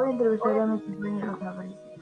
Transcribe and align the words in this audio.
entrevistaré 0.00 0.60
a 0.60 0.66
mis 0.66 0.82
compañeros 0.82 1.38
favoritos. 1.38 1.92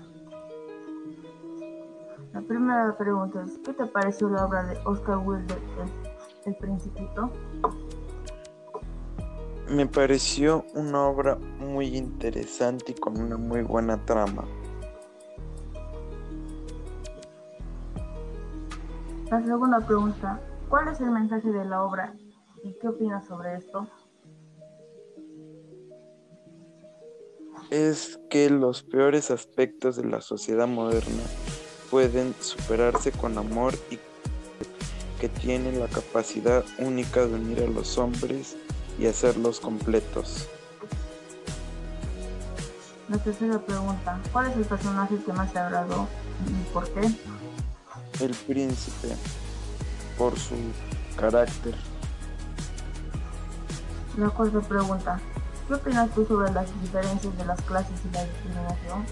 La 2.33 2.41
primera 2.43 2.97
pregunta 2.97 3.43
es, 3.43 3.59
¿qué 3.65 3.73
te 3.73 3.87
pareció 3.87 4.29
la 4.29 4.45
obra 4.45 4.63
de 4.65 4.79
Oscar 4.85 5.19
Wilde, 5.19 5.55
El, 6.45 6.53
el 6.53 6.57
Principito? 6.59 7.31
Me 9.69 9.87
pareció 9.87 10.65
una 10.75 11.03
obra 11.03 11.37
muy 11.59 11.97
interesante 11.97 12.93
y 12.93 12.95
con 12.95 13.21
una 13.21 13.37
muy 13.37 13.63
buena 13.63 14.05
trama. 14.05 14.45
La 19.31 19.43
segunda 19.43 19.81
pregunta, 19.81 20.41
¿cuál 20.69 20.89
es 20.89 21.01
el 21.01 21.11
mensaje 21.11 21.51
de 21.51 21.65
la 21.65 21.85
obra 21.85 22.15
y 22.65 22.73
qué 22.81 22.89
opinas 22.89 23.27
sobre 23.27 23.55
esto? 23.55 23.87
Es 27.71 28.19
que 28.31 28.51
los 28.51 28.83
peores 28.83 29.31
aspectos 29.31 29.97
de 29.97 30.05
la 30.05 30.21
sociedad 30.21 30.67
moderna 30.67 31.23
pueden 31.89 32.35
superarse 32.41 33.13
con 33.13 33.39
amor 33.39 33.75
y 33.91 33.99
que 35.21 35.29
tienen 35.29 35.79
la 35.79 35.87
capacidad 35.87 36.65
única 36.79 37.25
de 37.27 37.35
unir 37.35 37.63
a 37.63 37.67
los 37.69 37.97
hombres 37.97 38.57
y 38.99 39.07
hacerlos 39.07 39.61
completos. 39.61 40.49
La 43.09 43.19
tercera 43.19 43.59
pregunta, 43.61 44.21
¿cuál 44.33 44.51
es 44.51 44.57
el 44.57 44.65
personaje 44.65 45.17
que 45.25 45.33
más 45.33 45.53
te 45.53 45.59
agradó 45.61 46.09
y 46.49 46.73
por 46.73 46.89
qué? 46.91 47.09
El 48.25 48.31
príncipe, 48.31 49.15
por 50.19 50.37
su 50.39 50.55
carácter. 51.17 51.75
La 54.17 54.29
cuarta 54.31 54.61
pregunta, 54.61 55.21
¿qué 55.71 55.77
opinas 55.77 56.11
tú 56.11 56.27
sobre 56.27 56.53
las 56.53 56.67
diferencias 56.83 57.39
de 57.39 57.45
las 57.45 57.61
clases 57.63 57.97
y 58.05 58.13
la 58.13 58.25
discriminación? 58.25 59.05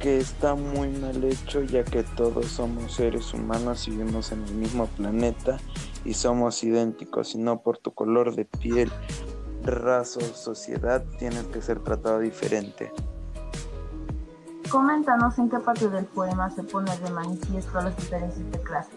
Que 0.00 0.18
está 0.18 0.56
muy 0.56 0.88
mal 0.88 1.22
hecho 1.22 1.62
ya 1.62 1.84
que 1.84 2.02
todos 2.02 2.46
somos 2.46 2.94
seres 2.94 3.32
humanos 3.32 3.86
y 3.86 3.92
vivimos 3.92 4.32
en 4.32 4.42
el 4.42 4.54
mismo 4.54 4.86
planeta 4.88 5.58
y 6.04 6.14
somos 6.14 6.64
idénticos 6.64 7.36
y 7.36 7.38
no 7.38 7.62
por 7.62 7.78
tu 7.78 7.94
color 7.94 8.34
de 8.34 8.44
piel, 8.46 8.90
raza 9.62 10.18
o 10.18 10.34
sociedad 10.34 11.04
tienes 11.20 11.44
que 11.44 11.62
ser 11.62 11.78
tratado 11.78 12.18
diferente. 12.18 12.92
Coméntanos 14.68 15.38
en 15.38 15.48
qué 15.48 15.60
parte 15.60 15.88
del 15.88 16.04
poema 16.06 16.50
se 16.50 16.64
pone 16.64 16.90
de 16.98 17.10
manifiesto 17.10 17.80
las 17.80 17.96
diferencias 17.96 18.50
de 18.50 18.60
clase. 18.60 18.90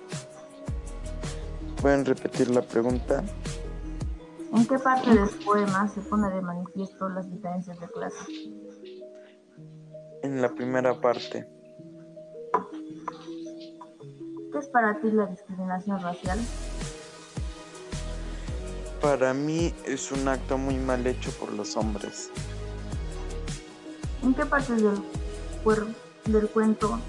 ¿Pueden 1.79 2.03
repetir 2.03 2.49
la 2.49 2.63
pregunta? 2.63 3.23
¿En 4.53 4.65
qué 4.65 4.79
parte 4.79 5.13
del 5.13 5.29
poema 5.45 5.87
se 5.87 6.01
pone 6.01 6.29
de 6.29 6.41
manifiesto 6.41 7.09
las 7.09 7.29
diferencias 7.29 7.79
de 7.79 7.87
clase? 7.87 8.17
En 10.23 10.41
la 10.41 10.49
primera 10.49 10.99
parte. 10.99 11.47
¿Qué 14.51 14.59
es 14.59 14.67
para 14.69 14.99
ti 14.99 15.11
la 15.11 15.25
discriminación 15.25 16.01
racial? 16.01 16.39
Para 19.01 19.33
mí 19.33 19.73
es 19.85 20.11
un 20.11 20.27
acto 20.27 20.57
muy 20.57 20.75
mal 20.77 21.05
hecho 21.05 21.31
por 21.31 21.51
los 21.53 21.75
hombres. 21.77 22.31
¿En 24.23 24.33
qué 24.33 24.45
parte 24.45 24.73
del, 24.73 25.03
del 26.25 26.49
cuento 26.49 26.99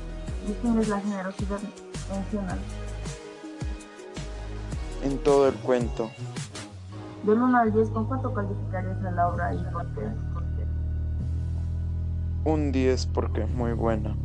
distingues 0.46 0.88
la 0.88 1.00
generosidad 1.00 1.60
mencional? 2.10 2.58
En 5.02 5.18
todo 5.18 5.48
el 5.48 5.54
cuento, 5.54 6.10
Del 7.28 7.42
1 7.42 7.58
al 7.58 7.70
10, 7.70 7.90
¿con 7.90 8.06
cuánto 8.06 8.32
calificarías 8.32 9.04
a 9.04 9.10
la 9.10 9.28
obra 9.28 9.52
y 9.52 9.62
por 9.70 9.84
qué? 9.88 10.08
un 12.46 12.72
10 12.72 13.06
porque 13.08 13.42
es 13.42 13.50
muy 13.50 13.74
buena. 13.74 14.16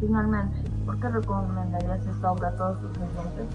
Finalmente, 0.00 0.68
¿por 0.84 0.98
qué 0.98 1.10
recomendarías 1.10 2.04
esta 2.04 2.32
obra 2.32 2.48
a 2.48 2.56
todos 2.56 2.80
tus 2.80 2.90
oyentes? 2.96 3.46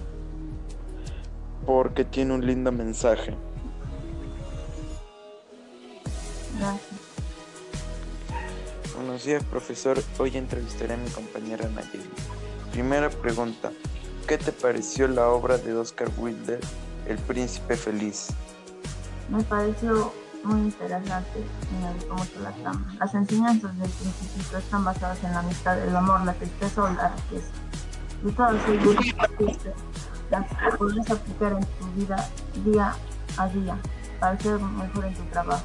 Porque 1.66 2.06
tiene 2.06 2.32
un 2.32 2.46
lindo 2.46 2.72
mensaje. 2.72 3.36
Gracias. 6.58 7.00
Buenos 8.96 9.24
días, 9.26 9.44
profesor. 9.44 9.98
Hoy 10.18 10.38
entrevistaré 10.38 10.94
a 10.94 10.96
mi 10.96 11.10
compañera 11.10 11.68
Nayeli. 11.68 12.08
Primera 12.72 13.10
pregunta. 13.10 13.72
¿Qué 14.26 14.38
te 14.38 14.52
pareció 14.52 15.06
la 15.06 15.28
obra 15.28 15.58
de 15.58 15.74
Oscar 15.74 16.08
Wilde, 16.16 16.60
El 17.06 17.18
Príncipe 17.18 17.76
Feliz? 17.76 18.34
Me 19.34 19.42
pareció 19.42 20.12
muy 20.44 20.60
interesante 20.60 21.44
y 21.72 21.84
me 21.84 21.92
gustó 21.94 22.14
mucho 22.14 22.40
la 22.40 22.52
trama. 22.52 22.94
Las 23.00 23.14
enseñanzas 23.14 23.76
del 23.78 23.90
principito 23.90 24.58
están 24.58 24.84
basadas 24.84 25.24
en 25.24 25.32
la 25.32 25.40
amistad, 25.40 25.76
el 25.82 25.96
amor, 25.96 26.24
la 26.24 26.34
tristeza 26.34 26.84
o 26.84 26.88
la 26.90 27.08
riqueza. 27.08 27.48
Y 28.24 28.30
todas 28.30 28.68
ellas 28.68 29.74
las 30.30 30.76
podrás 30.78 31.10
aplicar 31.10 31.52
en 31.52 31.66
tu 31.66 31.86
vida 31.96 32.28
día 32.64 32.94
a 33.36 33.48
día 33.48 33.76
para 34.20 34.38
ser 34.38 34.60
mejor 34.60 35.04
en 35.04 35.14
tu 35.14 35.22
trabajo. 35.24 35.64